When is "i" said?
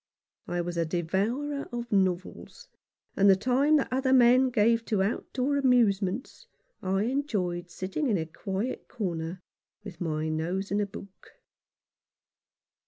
0.47-0.61, 6.81-7.03